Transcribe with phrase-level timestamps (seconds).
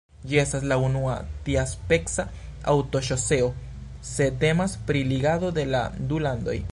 [0.29, 1.17] Ĝi estas la unua
[1.49, 2.25] tiaspeca
[2.73, 3.51] aŭtoŝoseo
[4.13, 6.61] se temas pri ligado de la du landoj.